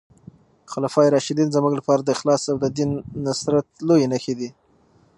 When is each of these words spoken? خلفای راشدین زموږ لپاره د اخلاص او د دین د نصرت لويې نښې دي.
خلفای 0.71 1.11
راشدین 1.15 1.47
زموږ 1.55 1.73
لپاره 1.79 2.01
د 2.03 2.09
اخلاص 2.15 2.41
او 2.51 2.57
د 2.63 2.65
دین 2.77 2.89
د 2.99 3.01
نصرت 3.25 3.67
لويې 3.87 4.07
نښې 4.11 4.33
دي. 4.39 4.49